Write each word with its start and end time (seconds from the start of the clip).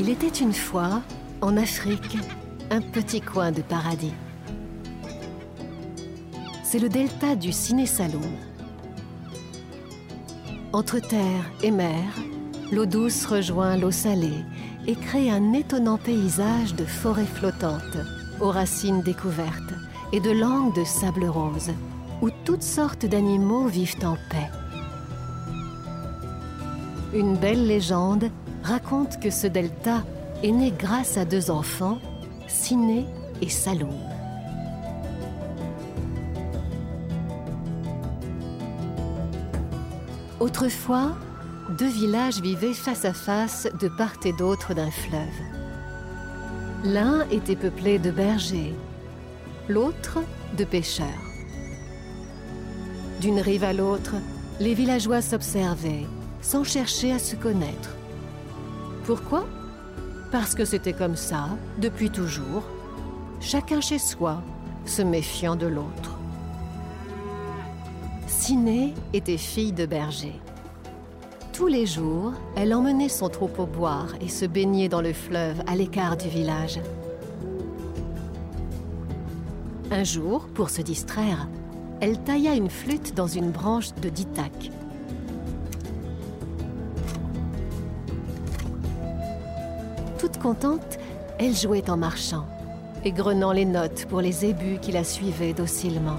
Il 0.00 0.10
était 0.10 0.28
une 0.28 0.52
fois, 0.52 1.02
en 1.40 1.56
Afrique, 1.56 2.18
un 2.70 2.80
petit 2.80 3.20
coin 3.20 3.50
de 3.50 3.62
paradis. 3.62 4.14
C'est 6.62 6.78
le 6.78 6.88
delta 6.88 7.34
du 7.34 7.50
Ciné-Saloum. 7.50 8.22
Entre 10.72 11.00
terre 11.00 11.50
et 11.64 11.72
mer, 11.72 12.04
l'eau 12.70 12.86
douce 12.86 13.26
rejoint 13.26 13.76
l'eau 13.76 13.90
salée 13.90 14.44
et 14.86 14.94
crée 14.94 15.32
un 15.32 15.52
étonnant 15.52 15.98
paysage 15.98 16.76
de 16.76 16.84
forêts 16.84 17.26
flottantes, 17.26 17.98
aux 18.40 18.52
racines 18.52 19.02
découvertes 19.02 19.74
et 20.12 20.20
de 20.20 20.30
langues 20.30 20.76
de 20.76 20.84
sable 20.84 21.24
rose, 21.24 21.72
où 22.22 22.30
toutes 22.44 22.62
sortes 22.62 23.04
d'animaux 23.04 23.66
vivent 23.66 24.04
en 24.04 24.16
paix. 24.30 24.48
Une 27.12 27.36
belle 27.36 27.66
légende 27.66 28.30
raconte 28.62 29.20
que 29.20 29.30
ce 29.30 29.46
delta 29.46 30.04
est 30.42 30.52
né 30.52 30.72
grâce 30.76 31.16
à 31.16 31.24
deux 31.24 31.50
enfants, 31.50 31.98
Siné 32.46 33.06
et 33.40 33.48
Saloum. 33.48 33.94
Autrefois, 40.40 41.16
deux 41.76 41.88
villages 41.88 42.40
vivaient 42.40 42.72
face 42.72 43.04
à 43.04 43.12
face 43.12 43.68
de 43.80 43.88
part 43.88 44.14
et 44.24 44.32
d'autre 44.32 44.72
d'un 44.72 44.90
fleuve. 44.90 45.40
L'un 46.84 47.28
était 47.30 47.56
peuplé 47.56 47.98
de 47.98 48.10
bergers, 48.10 48.74
l'autre 49.68 50.20
de 50.56 50.64
pêcheurs. 50.64 51.06
D'une 53.20 53.40
rive 53.40 53.64
à 53.64 53.72
l'autre, 53.72 54.14
les 54.60 54.74
villageois 54.74 55.20
s'observaient 55.20 56.06
sans 56.40 56.62
chercher 56.62 57.12
à 57.12 57.18
se 57.18 57.34
connaître. 57.34 57.97
Pourquoi? 59.08 59.46
Parce 60.30 60.54
que 60.54 60.66
c'était 60.66 60.92
comme 60.92 61.16
ça, 61.16 61.48
depuis 61.78 62.10
toujours, 62.10 62.62
chacun 63.40 63.80
chez 63.80 63.98
soi, 63.98 64.42
se 64.84 65.00
méfiant 65.00 65.56
de 65.56 65.66
l'autre. 65.66 66.18
Siné 68.26 68.92
était 69.14 69.38
fille 69.38 69.72
de 69.72 69.86
berger. 69.86 70.34
Tous 71.54 71.68
les 71.68 71.86
jours, 71.86 72.34
elle 72.54 72.74
emmenait 72.74 73.08
son 73.08 73.30
troupeau 73.30 73.64
boire 73.64 74.08
et 74.20 74.28
se 74.28 74.44
baignait 74.44 74.90
dans 74.90 75.00
le 75.00 75.14
fleuve 75.14 75.62
à 75.66 75.74
l'écart 75.74 76.18
du 76.18 76.28
village. 76.28 76.78
Un 79.90 80.04
jour, 80.04 80.48
pour 80.52 80.68
se 80.68 80.82
distraire, 80.82 81.48
elle 82.02 82.22
tailla 82.24 82.52
une 82.52 82.68
flûte 82.68 83.14
dans 83.14 83.26
une 83.26 83.52
branche 83.52 83.94
de 84.02 84.10
ditak. 84.10 84.70
Toute 90.18 90.38
contente, 90.38 90.98
elle 91.38 91.54
jouait 91.54 91.88
en 91.88 91.96
marchant, 91.96 92.44
égrenant 93.04 93.52
les 93.52 93.64
notes 93.64 94.06
pour 94.06 94.20
les 94.20 94.44
ébus 94.44 94.78
qui 94.80 94.90
la 94.90 95.04
suivaient 95.04 95.52
docilement. 95.52 96.18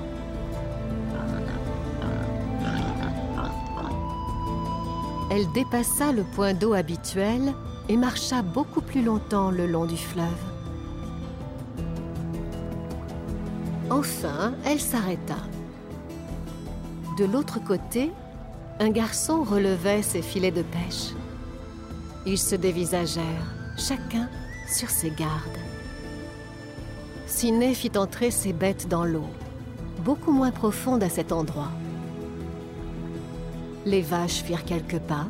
Elle 5.31 5.51
dépassa 5.51 6.13
le 6.13 6.23
point 6.23 6.53
d'eau 6.53 6.73
habituel 6.73 7.53
et 7.89 7.97
marcha 7.97 8.41
beaucoup 8.41 8.81
plus 8.81 9.03
longtemps 9.03 9.51
le 9.51 9.67
long 9.67 9.85
du 9.85 9.97
fleuve. 9.97 10.25
Enfin, 13.89 14.53
elle 14.65 14.79
s'arrêta. 14.79 15.35
De 17.17 17.25
l'autre 17.25 17.59
côté, 17.63 18.11
un 18.79 18.91
garçon 18.91 19.43
relevait 19.43 20.03
ses 20.03 20.21
filets 20.21 20.51
de 20.51 20.61
pêche. 20.61 21.13
Ils 22.25 22.37
se 22.37 22.55
dévisagèrent, 22.55 23.58
chacun 23.79 24.29
sur 24.67 24.89
ses 24.89 25.09
gardes. 25.09 25.57
Siné 27.25 27.73
fit 27.73 27.97
entrer 27.97 28.31
ses 28.31 28.53
bêtes 28.53 28.87
dans 28.87 29.05
l'eau, 29.05 29.27
beaucoup 30.03 30.31
moins 30.31 30.51
profonde 30.51 31.03
à 31.03 31.09
cet 31.09 31.31
endroit. 31.31 31.71
Les 33.85 34.01
vaches 34.01 34.43
firent 34.43 34.65
quelques 34.65 34.99
pas, 34.99 35.27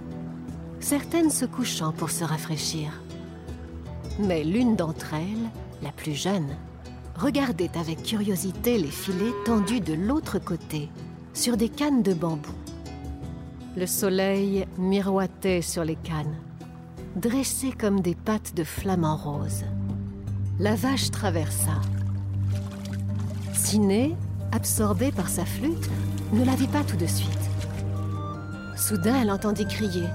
certaines 0.80 1.30
se 1.30 1.46
couchant 1.46 1.92
pour 1.92 2.10
se 2.10 2.24
rafraîchir. 2.24 2.92
Mais 4.20 4.44
l'une 4.44 4.76
d'entre 4.76 5.14
elles, 5.14 5.50
la 5.84 5.92
plus 5.92 6.14
jeune, 6.16 6.50
regardait 7.16 7.78
avec 7.78 8.04
curiosité 8.04 8.78
les 8.78 8.92
filets 8.92 9.34
tendus 9.46 9.82
de 9.82 9.94
l'autre 9.94 10.40
côté, 10.40 10.90
sur 11.34 11.58
des 11.58 11.70
cannes 11.70 12.02
de 12.02 12.14
bambou. 12.14 12.54
Le 13.78 13.86
soleil 13.86 14.66
miroitait 14.78 15.62
sur 15.62 15.84
les 15.84 15.96
cannes, 15.96 16.36
dressées 17.16 17.72
comme 17.72 18.02
des 18.02 18.16
pattes 18.16 18.56
de 18.56 18.64
flamant 18.64 19.16
rose. 19.16 19.66
La 20.60 20.76
vache 20.76 21.12
traversa. 21.12 21.82
Siné, 23.54 24.16
absorbée 24.52 25.12
par 25.12 25.30
sa 25.30 25.46
flûte, 25.46 25.90
ne 26.34 26.44
la 26.44 26.56
vit 26.56 26.68
pas 26.68 26.84
tout 26.84 26.98
de 26.98 27.06
suite. 27.06 27.30
Soudain, 28.76 29.22
elle 29.22 29.32
entendit 29.32 29.66
crier. 29.66 30.08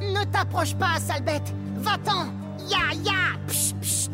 Ne 0.00 0.24
t'approche 0.30 0.74
pas, 0.74 0.98
sale 0.98 1.24
bête 1.24 1.54
Va-t'en 1.76 2.26
Ya 2.68 2.94
ya 3.02 3.38
Psh, 3.46 3.74
psh. 3.80 4.08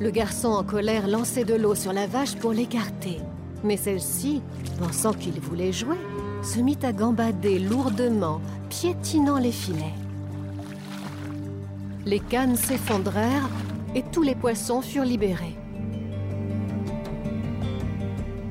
Le 0.00 0.10
garçon 0.10 0.48
en 0.48 0.64
colère 0.64 1.08
lançait 1.08 1.44
de 1.44 1.54
l'eau 1.54 1.74
sur 1.74 1.92
la 1.92 2.06
vache 2.06 2.36
pour 2.36 2.52
l'écarter. 2.52 3.18
Mais 3.64 3.76
celle-ci, 3.76 4.42
pensant 4.78 5.12
qu'il 5.12 5.38
voulait 5.40 5.72
jouer, 5.72 5.98
se 6.42 6.58
mit 6.60 6.78
à 6.82 6.92
gambader 6.92 7.58
lourdement, 7.58 8.40
piétinant 8.70 9.38
les 9.38 9.52
filets. 9.52 9.94
Les 12.06 12.20
cannes 12.20 12.56
s'effondrèrent 12.56 13.48
et 13.94 14.02
tous 14.02 14.22
les 14.22 14.34
poissons 14.34 14.80
furent 14.80 15.04
libérés. 15.04 15.56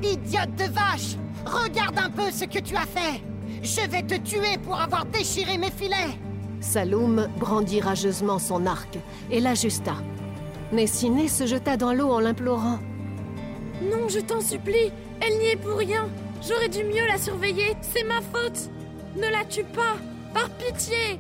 Idiote 0.04 0.56
de 0.56 0.72
vache 0.72 1.16
Regarde 1.46 1.98
un 1.98 2.10
peu 2.10 2.32
ce 2.32 2.46
que 2.46 2.60
tu 2.60 2.76
as 2.76 2.86
fait 2.86 3.22
Je 3.64 3.90
vais 3.90 4.04
te 4.04 4.16
tuer 4.16 4.58
pour 4.64 4.80
avoir 4.80 5.06
déchiré 5.06 5.58
mes 5.58 5.72
filets 5.72 6.18
Saloum 6.62 7.28
brandit 7.40 7.82
rageusement 7.82 8.38
son 8.38 8.66
arc 8.66 8.98
et 9.32 9.40
l'ajusta. 9.40 9.96
Mais 10.72 10.88
Siné 10.88 11.28
se 11.28 11.46
jeta 11.46 11.78
dans 11.78 11.94
l'eau 11.94 12.12
en 12.12 12.20
l'implorant. 12.20 12.80
Non, 13.82 14.10
je 14.10 14.20
t'en 14.20 14.42
supplie, 14.42 14.92
elle 15.22 15.40
n'y 15.40 15.48
est 15.48 15.56
pour 15.56 15.78
rien. 15.78 16.08
J'aurais 16.48 16.70
dû 16.70 16.84
mieux 16.84 17.08
la 17.08 17.18
surveiller, 17.18 17.76
c'est 17.82 18.04
ma 18.04 18.22
faute. 18.22 18.70
Ne 19.16 19.32
la 19.32 19.46
tue 19.46 19.64
pas, 19.64 19.96
par 20.34 20.50
pitié. 20.52 21.20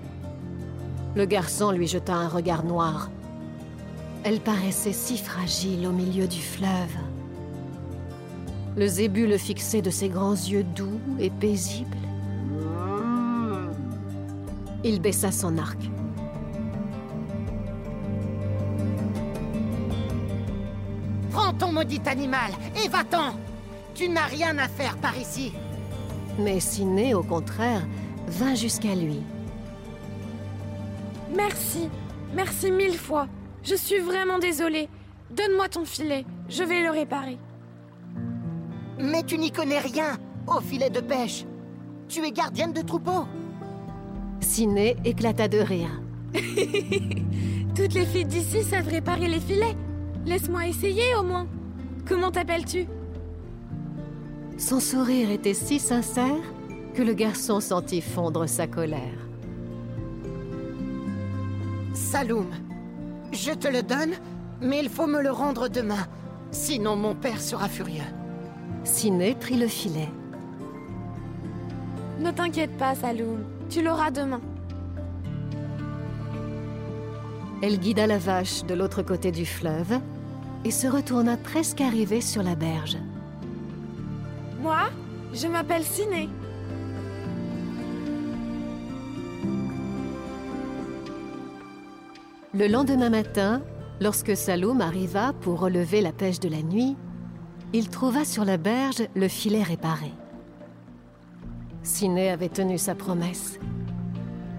Le 1.16 1.26
garçon 1.26 1.72
lui 1.72 1.88
jeta 1.88 2.14
un 2.14 2.28
regard 2.28 2.64
noir. 2.64 3.10
Elle 4.24 4.40
paraissait 4.40 4.94
si 4.94 5.18
fragile 5.18 5.88
au 5.88 5.92
milieu 5.92 6.28
du 6.28 6.40
fleuve. 6.40 6.98
Le 8.78 8.88
zébu 8.88 9.26
le 9.26 9.38
fixait 9.38 9.82
de 9.82 9.90
ses 9.90 10.10
grands 10.10 10.34
yeux 10.34 10.64
doux 10.64 11.00
et 11.20 11.30
paisibles. 11.30 11.98
Il 14.84 15.02
baissa 15.02 15.32
son 15.32 15.58
arc. 15.58 15.80
Prends 21.32 21.54
ton 21.54 21.74
maudit 21.74 22.02
animal 22.06 22.52
et 22.84 22.88
va-t'en 22.88 23.34
Tu 23.94 24.10
n'as 24.10 24.26
rien 24.26 24.58
à 24.58 24.68
faire 24.68 24.96
par 24.98 25.18
ici 25.18 25.54
Mais 26.38 26.60
Siné, 26.60 27.14
au 27.14 27.24
contraire, 27.24 27.86
vint 28.28 28.56
jusqu'à 28.56 28.96
lui. 28.96 29.22
Merci, 31.36 31.90
merci 32.34 32.72
mille 32.72 32.98
fois. 32.98 33.28
Je 33.64 33.76
suis 33.76 34.00
vraiment 34.00 34.40
désolée. 34.40 34.90
Donne-moi 35.30 35.70
ton 35.70 35.86
filet, 35.86 36.26
je 36.48 36.64
vais 36.64 36.82
le 36.82 36.90
réparer. 36.90 37.38
Mais 39.00 39.24
tu 39.24 39.38
n'y 39.38 39.52
connais 39.52 39.80
rien 39.80 40.18
au 40.48 40.60
filet 40.60 40.90
de 40.90 41.00
pêche 41.00 41.46
Tu 42.08 42.26
es 42.26 42.32
gardienne 42.32 42.74
de 42.74 42.82
troupeau 42.82 43.28
Siné 44.40 44.98
éclata 45.06 45.48
de 45.48 45.60
rire. 45.60 46.02
Toutes 47.76 47.94
les 47.94 48.06
filles 48.06 48.26
d'ici 48.26 48.64
savent 48.64 48.88
réparer 48.88 49.28
les 49.28 49.40
filets. 49.40 49.76
Laisse-moi 50.26 50.68
essayer 50.68 51.16
au 51.16 51.24
moins. 51.24 51.48
Comment 52.08 52.32
t'appelles-tu? 52.32 52.88
Son 54.58 54.80
sourire 54.80 55.30
était 55.30 55.54
si 55.54 55.80
sincère 55.80 56.42
que 56.94 57.04
le 57.04 57.14
garçon 57.14 57.60
sentit 57.60 58.02
fondre 58.02 58.48
sa 58.50 58.68
colère. 58.68 59.29
Saloum 62.00 62.48
Je 63.32 63.52
te 63.52 63.68
le 63.68 63.84
donne, 63.84 64.14
mais 64.62 64.80
il 64.80 64.90
faut 64.90 65.06
me 65.06 65.22
le 65.22 65.30
rendre 65.30 65.68
demain. 65.68 66.08
Sinon 66.50 66.96
mon 66.96 67.14
père 67.14 67.42
sera 67.42 67.68
furieux. 67.68 68.10
Siné 68.84 69.36
prit 69.36 69.58
le 69.58 69.68
filet. 69.68 70.10
Ne 72.20 72.32
t'inquiète 72.32 72.76
pas, 72.78 72.96
Saloum. 72.96 73.44
Tu 73.70 73.84
l'auras 73.84 74.10
demain. 74.12 74.42
Elle 77.62 77.78
guida 77.78 78.08
la 78.08 78.18
vache 78.18 78.64
de 78.64 78.74
l'autre 78.74 79.04
côté 79.04 79.32
du 79.32 79.46
fleuve 79.46 80.00
et 80.64 80.72
se 80.72 80.88
retourna 80.88 81.38
presque 81.38 81.82
arrivée 81.82 82.22
sur 82.22 82.42
la 82.42 82.56
berge. 82.56 82.98
Moi, 84.62 84.90
je 85.34 85.48
m'appelle 85.48 85.84
Ciné. 85.84 86.30
Le 92.52 92.68
lendemain 92.68 93.12
matin, 93.12 93.62
lorsque 94.02 94.36
Saloum 94.36 94.82
arriva 94.82 95.34
pour 95.34 95.60
relever 95.60 96.02
la 96.02 96.12
pêche 96.12 96.40
de 96.40 96.50
la 96.50 96.64
nuit, 96.64 96.98
il 97.74 97.90
trouva 97.90 98.26
sur 98.26 98.44
la 98.44 98.58
berge 98.58 99.04
le 99.16 99.28
filet 99.28 99.62
réparé. 99.62 100.12
Siné 101.84 102.32
avait 102.32 102.50
tenu 102.50 102.80
sa 102.80 102.96
promesse. 102.96 103.60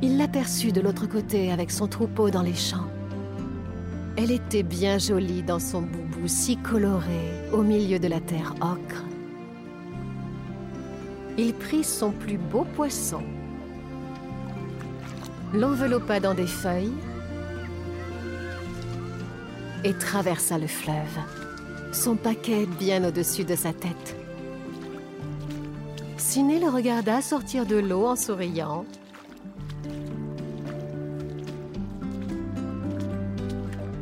Il 0.02 0.19
l'aperçut 0.19 0.70
de 0.70 0.81
l'autre 0.81 1.06
côté 1.06 1.50
avec 1.50 1.72
son 1.72 1.88
troupeau 1.88 2.31
dans 2.31 2.42
les 2.42 2.54
champs. 2.54 2.87
Elle 4.16 4.31
était 4.31 4.62
bien 4.62 4.98
jolie 4.98 5.42
dans 5.42 5.58
son 5.58 5.82
boubou 5.82 6.28
si 6.28 6.58
coloré 6.58 7.50
au 7.52 7.62
milieu 7.62 7.98
de 7.98 8.06
la 8.06 8.20
terre 8.20 8.54
ocre. 8.60 9.02
Il 11.37 11.54
prit 11.54 11.82
son 11.82 12.12
plus 12.12 12.38
beau 12.38 12.64
poisson, 12.76 13.22
l'enveloppa 15.52 16.20
dans 16.20 16.34
des 16.34 16.46
feuilles 16.46 16.92
et 19.85 19.94
traversa 19.94 20.59
le 20.59 20.67
fleuve, 20.67 21.19
son 21.93 22.17
paquet 22.17 22.67
bien 22.79 23.05
au-dessus 23.05 23.44
de 23.44 23.55
sa 23.55 23.73
tête. 23.73 24.17
Siné 26.17 26.59
le 26.61 26.69
regarda 26.69 27.23
sortir 27.23 27.67
de 27.67 27.77
l'eau 27.77 28.06
en 28.06 28.17
souriant. 28.17 28.85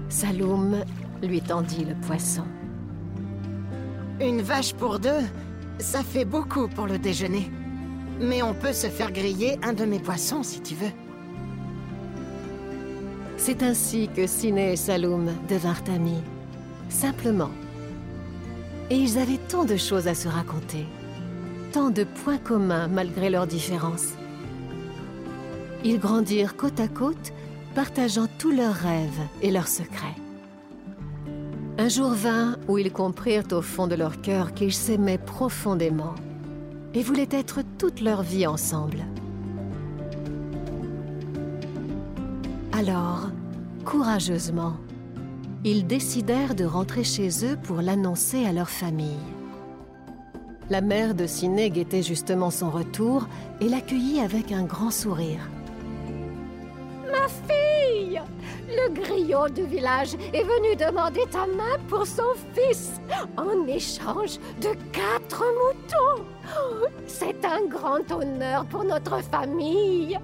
Saloum 0.08 0.84
lui 1.22 1.40
tendit 1.40 1.84
le 1.84 1.94
poisson. 1.94 2.44
Une 4.20 4.42
vache 4.42 4.74
pour 4.74 4.98
deux, 4.98 5.22
ça 5.78 6.02
fait 6.02 6.24
beaucoup 6.24 6.66
pour 6.68 6.86
le 6.86 6.98
déjeuner. 6.98 7.50
Mais 8.20 8.42
on 8.42 8.52
peut 8.52 8.72
se 8.72 8.88
faire 8.88 9.12
griller 9.12 9.58
un 9.62 9.72
de 9.72 9.84
mes 9.84 10.00
poissons 10.00 10.42
si 10.42 10.60
tu 10.60 10.74
veux. 10.74 11.07
C'est 13.48 13.62
ainsi 13.62 14.10
que 14.14 14.26
Siné 14.26 14.72
et 14.72 14.76
Saloum 14.76 15.30
devinrent 15.48 15.88
amis. 15.88 16.20
Simplement. 16.90 17.48
Et 18.90 18.96
ils 18.96 19.16
avaient 19.16 19.40
tant 19.48 19.64
de 19.64 19.78
choses 19.78 20.06
à 20.06 20.14
se 20.14 20.28
raconter. 20.28 20.84
Tant 21.72 21.88
de 21.88 22.04
points 22.04 22.36
communs 22.36 22.88
malgré 22.88 23.30
leurs 23.30 23.46
différences. 23.46 24.12
Ils 25.82 25.98
grandirent 25.98 26.58
côte 26.58 26.78
à 26.78 26.88
côte, 26.88 27.32
partageant 27.74 28.26
tous 28.38 28.50
leurs 28.50 28.74
rêves 28.74 29.22
et 29.40 29.50
leurs 29.50 29.68
secrets. 29.68 30.18
Un 31.78 31.88
jour 31.88 32.10
vint 32.10 32.58
où 32.68 32.76
ils 32.76 32.92
comprirent 32.92 33.50
au 33.52 33.62
fond 33.62 33.86
de 33.86 33.94
leur 33.94 34.20
cœur 34.20 34.52
qu'ils 34.52 34.74
s'aimaient 34.74 35.16
profondément 35.16 36.16
et 36.92 37.02
voulaient 37.02 37.30
être 37.30 37.60
toute 37.78 38.02
leur 38.02 38.20
vie 38.22 38.46
ensemble. 38.46 39.06
Alors, 42.74 43.30
courageusement, 43.88 44.74
ils 45.64 45.86
décidèrent 45.86 46.54
de 46.54 46.66
rentrer 46.66 47.04
chez 47.04 47.30
eux 47.46 47.56
pour 47.56 47.80
l'annoncer 47.80 48.44
à 48.44 48.52
leur 48.52 48.68
famille. 48.68 49.24
La 50.68 50.82
mère 50.82 51.14
de 51.14 51.26
Siné 51.26 51.70
guettait 51.70 52.02
justement 52.02 52.50
son 52.50 52.68
retour 52.68 53.26
et 53.62 53.68
l'accueillit 53.70 54.20
avec 54.20 54.52
un 54.52 54.64
grand 54.64 54.90
sourire. 54.90 55.40
Ma 57.10 57.28
fille 57.48 58.20
Le 58.68 58.92
griot 58.92 59.48
du 59.48 59.64
village 59.64 60.16
est 60.34 60.44
venu 60.44 60.76
demander 60.76 61.24
ta 61.30 61.46
main 61.46 61.78
pour 61.88 62.06
son 62.06 62.34
fils 62.52 63.00
en 63.38 63.66
échange 63.66 64.38
de 64.60 64.74
quatre 64.92 65.42
moutons. 65.60 66.24
Oh, 66.44 66.84
C'est 67.06 67.42
un 67.42 67.64
grand 67.66 68.10
honneur 68.12 68.66
pour 68.66 68.84
notre 68.84 69.22
famille. 69.24 70.18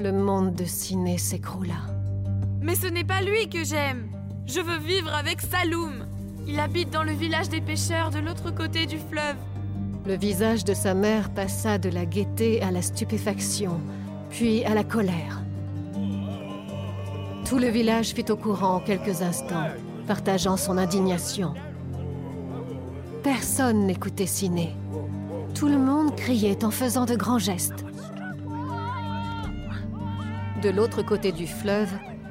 Le 0.00 0.12
monde 0.12 0.54
de 0.54 0.64
Siné 0.64 1.18
s'écroula. 1.18 1.74
Mais 2.62 2.76
ce 2.76 2.86
n'est 2.86 3.02
pas 3.02 3.20
lui 3.20 3.48
que 3.48 3.64
j'aime. 3.64 4.08
Je 4.46 4.60
veux 4.60 4.78
vivre 4.78 5.12
avec 5.12 5.40
Saloum. 5.40 6.06
Il 6.46 6.60
habite 6.60 6.90
dans 6.90 7.02
le 7.02 7.10
village 7.10 7.48
des 7.48 7.60
pêcheurs 7.60 8.10
de 8.10 8.20
l'autre 8.20 8.54
côté 8.54 8.86
du 8.86 8.96
fleuve. 8.96 9.34
Le 10.06 10.16
visage 10.16 10.64
de 10.64 10.72
sa 10.72 10.94
mère 10.94 11.30
passa 11.30 11.78
de 11.78 11.88
la 11.88 12.06
gaieté 12.06 12.62
à 12.62 12.70
la 12.70 12.80
stupéfaction, 12.80 13.80
puis 14.30 14.64
à 14.64 14.72
la 14.72 14.84
colère. 14.84 15.42
Tout 17.44 17.58
le 17.58 17.68
village 17.68 18.14
fut 18.14 18.30
au 18.30 18.36
courant 18.36 18.76
en 18.76 18.80
quelques 18.80 19.22
instants, 19.22 19.66
partageant 20.06 20.56
son 20.56 20.78
indignation. 20.78 21.54
Personne 23.24 23.84
n'écoutait 23.84 24.26
Siné. 24.26 24.76
Tout 25.56 25.66
le 25.66 25.78
monde 25.78 26.14
criait 26.14 26.64
en 26.64 26.70
faisant 26.70 27.04
de 27.04 27.16
grands 27.16 27.40
gestes. 27.40 27.84
De 30.62 30.70
l'autre 30.70 31.02
côté 31.02 31.30
du 31.30 31.46
fleuve, 31.46 31.90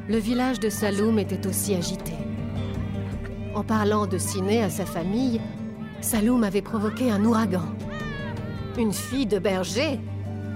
le 0.09 0.17
village 0.17 0.59
de 0.59 0.69
Saloum 0.69 1.17
était 1.17 1.47
aussi 1.47 1.73
agité. 1.73 2.11
En 3.55 3.63
parlant 3.63 4.05
de 4.05 4.17
Siné 4.17 4.61
à 4.61 4.69
sa 4.69 4.85
famille, 4.85 5.39
Saloum 6.01 6.43
avait 6.43 6.61
provoqué 6.61 7.09
un 7.09 7.23
ouragan. 7.23 7.63
Une 8.77 8.91
fille 8.91 9.27
de 9.27 9.39
berger 9.39 9.97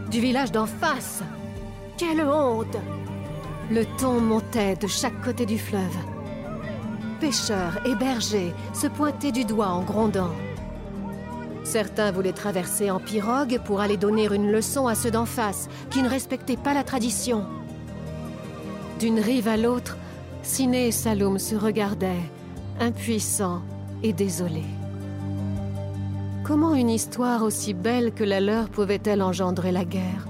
Du 0.09 0.19
village 0.19 0.51
d'en 0.51 0.65
face 0.65 1.23
Quelle 1.97 2.21
honte 2.21 2.75
Le 3.71 3.85
ton 3.97 4.19
montait 4.19 4.75
de 4.75 4.87
chaque 4.87 5.21
côté 5.23 5.45
du 5.45 5.57
fleuve. 5.57 5.97
Pêcheurs 7.21 7.79
et 7.85 7.95
bergers 7.95 8.53
se 8.73 8.87
pointaient 8.87 9.31
du 9.31 9.45
doigt 9.45 9.69
en 9.69 9.83
grondant. 9.83 10.31
Certains 11.63 12.11
voulaient 12.11 12.33
traverser 12.33 12.91
en 12.91 12.99
pirogue 12.99 13.61
pour 13.63 13.79
aller 13.79 13.95
donner 13.95 14.25
une 14.25 14.51
leçon 14.51 14.87
à 14.87 14.95
ceux 14.95 15.11
d'en 15.11 15.25
face 15.25 15.69
qui 15.89 16.01
ne 16.01 16.09
respectaient 16.09 16.57
pas 16.57 16.73
la 16.73 16.83
tradition. 16.83 17.45
D'une 19.01 19.19
rive 19.19 19.47
à 19.47 19.57
l'autre, 19.57 19.97
Siné 20.43 20.85
et 20.85 20.91
Saloum 20.91 21.39
se 21.39 21.55
regardaient, 21.55 22.29
impuissants 22.79 23.63
et 24.03 24.13
désolés. 24.13 24.69
Comment 26.43 26.75
une 26.75 26.91
histoire 26.91 27.41
aussi 27.41 27.73
belle 27.73 28.11
que 28.13 28.23
la 28.23 28.39
leur 28.39 28.69
pouvait-elle 28.69 29.23
engendrer 29.23 29.71
la 29.71 29.85
guerre? 29.85 30.27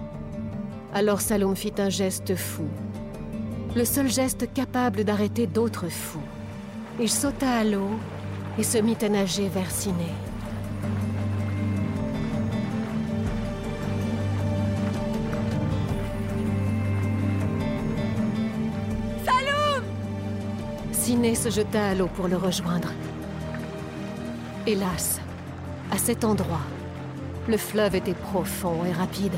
Alors 0.93 1.19
Saloum 1.19 1.53
fit 1.53 1.74
un 1.79 1.89
geste 1.89 2.38
fou. 2.38 2.63
Le 3.75 3.84
seul 3.84 4.10
geste 4.10 4.53
capable 4.53 5.03
d'arrêter 5.03 5.48
d'autres 5.48 5.89
fous. 5.89 6.24
Il 6.98 7.10
sauta 7.10 7.51
à 7.51 7.65
l'eau 7.65 8.00
et 8.57 8.63
se 8.63 8.77
mit 8.77 8.96
à 9.01 9.10
nager 9.10 9.50
vers 9.50 9.69
Siné. 9.69 10.13
Siné 21.03 21.34
se 21.34 21.50
jeta 21.50 21.84
à 21.84 21.96
l'eau 21.96 22.05
pour 22.05 22.27
le 22.27 22.38
rejoindre. 22.38 22.89
Hélas, 24.67 25.20
à 25.89 25.98
cet 25.98 26.24
endroit, 26.24 26.62
le 27.48 27.58
fleuve 27.58 27.96
était 27.96 28.13
profond 28.13 28.86
et 28.86 28.91
rapide. 28.91 29.34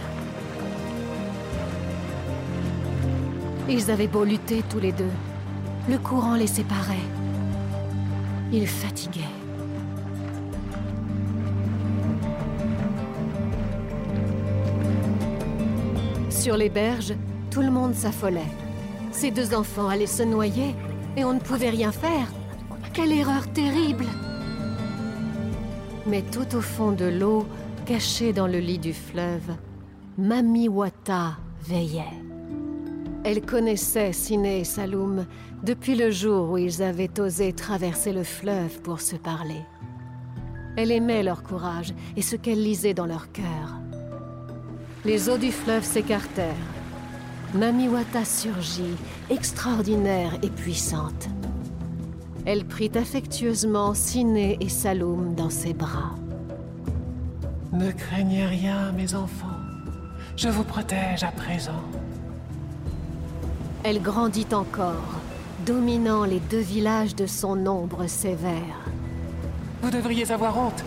Ils 3.69 3.89
avaient 3.89 4.09
beau 4.09 4.25
lutter 4.25 4.61
tous 4.69 4.81
les 4.81 4.91
deux, 4.91 5.13
le 5.89 5.97
courant 5.97 6.35
les 6.35 6.47
séparait. 6.47 7.07
Ils 8.51 8.67
fatiguaient. 8.67 9.21
Sur 16.29 16.57
les 16.57 16.69
berges, 16.69 17.13
tout 17.49 17.61
le 17.61 17.71
monde 17.71 17.95
s'affolait. 17.95 18.51
Ces 19.13 19.31
deux 19.31 19.55
enfants 19.55 19.87
allaient 19.87 20.07
se 20.07 20.23
noyer 20.23 20.75
et 21.15 21.23
on 21.23 21.33
ne 21.33 21.39
pouvait 21.39 21.69
rien 21.69 21.91
faire. 21.91 22.27
Quelle 22.93 23.11
erreur 23.11 23.47
terrible 23.51 24.05
Mais 26.05 26.21
tout 26.21 26.55
au 26.55 26.61
fond 26.61 26.91
de 26.91 27.05
l'eau, 27.05 27.45
cachée 27.85 28.33
dans 28.33 28.47
le 28.47 28.59
lit 28.59 28.79
du 28.79 28.93
fleuve, 28.93 29.55
Mami 30.17 30.67
Wata 30.69 31.37
veillait. 31.61 32.03
Elle 33.23 33.41
connaissait 33.41 34.13
Siné 34.13 34.59
et 34.59 34.63
Saloum 34.63 35.25
depuis 35.63 35.95
le 35.95 36.11
jour 36.11 36.51
où 36.51 36.57
ils 36.57 36.83
avaient 36.83 37.19
osé 37.19 37.53
traverser 37.53 38.11
le 38.11 38.23
fleuve 38.23 38.81
pour 38.81 38.99
se 38.99 39.15
parler. 39.15 39.61
Elle 40.75 40.91
aimait 40.91 41.23
leur 41.23 41.43
courage 41.43 41.93
et 42.17 42.21
ce 42.21 42.35
qu'elle 42.35 42.61
lisait 42.61 42.93
dans 42.93 43.05
leur 43.05 43.31
cœur. 43.31 43.79
Les 45.05 45.29
eaux 45.29 45.37
du 45.37 45.51
fleuve 45.51 45.83
s'écartèrent. 45.83 46.53
Mamiwata 47.53 48.25
surgit, 48.25 48.95
extraordinaire 49.29 50.39
et 50.41 50.49
puissante. 50.49 51.29
Elle 52.45 52.65
prit 52.65 52.91
affectueusement 52.95 53.93
Siné 53.93 54.57
et 54.59 54.69
Saloum 54.69 55.35
dans 55.35 55.51
ses 55.51 55.73
bras. 55.73 56.15
Ne 57.71 57.91
craignez 57.91 58.47
rien, 58.47 58.91
mes 58.93 59.13
enfants. 59.13 59.47
Je 60.35 60.49
vous 60.49 60.63
protège 60.63 61.23
à 61.23 61.31
présent. 61.31 61.83
Elle 63.83 64.01
grandit 64.01 64.47
encore, 64.51 65.21
dominant 65.63 66.25
les 66.25 66.39
deux 66.39 66.57
villages 66.57 67.15
de 67.15 67.27
son 67.27 67.67
ombre 67.67 68.07
sévère. 68.07 68.79
Vous 69.83 69.91
devriez 69.91 70.31
avoir 70.31 70.57
honte. 70.57 70.83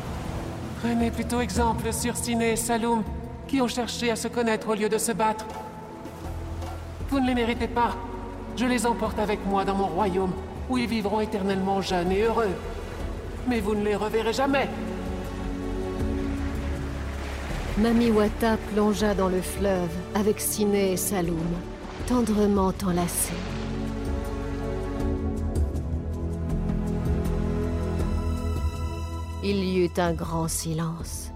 Prenez 0.83 1.13
plutôt 1.13 1.41
exemple 1.41 1.93
sur 1.93 2.17
Siné 2.17 2.53
et 2.53 2.57
Saloum, 2.57 3.05
qui 3.47 3.61
ont 3.61 3.69
cherché 3.69 4.11
à 4.11 4.17
se 4.17 4.27
connaître 4.27 4.69
au 4.69 4.75
lieu 4.75 4.89
de 4.89 4.99
se 4.99 5.13
battre. 5.13 5.47
Vous 7.09 7.21
ne 7.21 7.27
les 7.27 7.35
méritez 7.35 7.69
pas. 7.69 7.97
Je 8.57 8.65
les 8.65 8.87
emporte 8.87 9.19
avec 9.19 9.45
moi 9.47 9.65
dans 9.65 9.75
mon 9.75 9.87
royaume, 9.87 10.33
où 10.69 10.79
ils 10.79 10.89
vivront 10.89 11.21
éternellement 11.21 11.81
jeunes 11.81 12.11
et 12.11 12.23
heureux. 12.23 12.55
Mais 13.47 13.61
vous 13.61 13.75
ne 13.75 13.85
les 13.85 13.95
reverrez 13.95 14.33
jamais. 14.33 14.69
Mamiwata 17.79 18.57
plongea 18.73 19.15
dans 19.15 19.29
le 19.29 19.43
fleuve 19.43 19.91
avec 20.15 20.41
Siné 20.41 20.93
et 20.93 20.97
Saloum, 20.97 21.37
tendrement 22.07 22.73
enlacés. 22.87 23.35
Il 29.45 29.63
y 29.63 29.85
eut 29.85 29.91
un 29.99 30.13
grand 30.13 30.49
silence. 30.49 31.31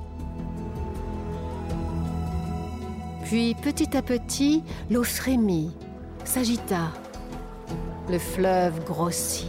Puis, 3.30 3.54
petit 3.54 3.96
à 3.96 4.02
petit, 4.02 4.64
l'eau 4.90 5.04
frémit, 5.04 5.70
s'agita. 6.24 6.88
Le 8.10 8.18
fleuve 8.18 8.84
grossit. 8.84 9.46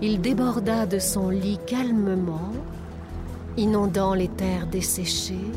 Il 0.00 0.20
déborda 0.20 0.86
de 0.86 1.00
son 1.00 1.28
lit 1.28 1.58
calmement, 1.66 2.52
inondant 3.56 4.14
les 4.14 4.28
terres 4.28 4.68
desséchées, 4.68 5.50